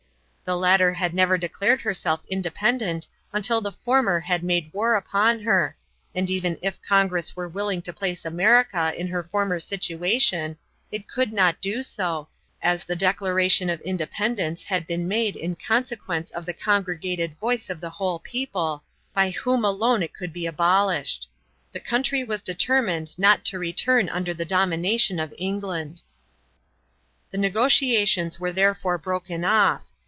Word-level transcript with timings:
The 0.43 0.57
latter 0.57 0.91
had 0.95 1.13
never 1.13 1.37
declared 1.37 1.79
herself 1.81 2.23
independent 2.27 3.07
until 3.31 3.61
the 3.61 3.71
former 3.71 4.19
had 4.19 4.43
made 4.43 4.73
war 4.73 4.95
upon 4.95 5.39
her, 5.41 5.77
and 6.15 6.29
even 6.31 6.57
if 6.63 6.81
Congress 6.81 7.35
were 7.37 7.47
willing 7.47 7.81
to 7.83 7.93
place 7.93 8.25
America 8.25 8.91
in 8.99 9.05
her 9.07 9.21
former 9.23 9.59
situation, 9.61 10.57
it 10.91 11.07
could 11.07 11.31
not 11.31 11.61
do 11.61 11.83
so, 11.83 12.27
as 12.61 12.83
the 12.83 12.95
Declaration 12.97 13.69
of 13.69 13.79
Independence 13.81 14.63
had 14.63 14.87
been 14.87 15.07
made 15.07 15.35
in 15.37 15.55
consequence 15.55 16.31
of 16.31 16.45
the 16.47 16.53
congregated 16.53 17.37
voice 17.37 17.69
of 17.69 17.79
the 17.79 17.91
whole 17.91 18.17
people, 18.19 18.83
by 19.13 19.29
whom 19.29 19.63
alone 19.63 20.01
it 20.03 20.13
could 20.13 20.33
be 20.33 20.47
abolished. 20.47 21.29
The 21.71 21.79
country 21.79 22.23
was 22.25 22.41
determined 22.41 23.17
not 23.17 23.45
to 23.45 23.59
return 23.59 24.09
under 24.09 24.33
the 24.33 24.43
domination 24.43 25.17
of 25.19 25.33
England. 25.37 26.01
The 27.29 27.37
negotiations 27.37 28.37
were 28.39 28.51
therefore 28.51 28.97
broken 28.97 29.45
off. 29.45 29.85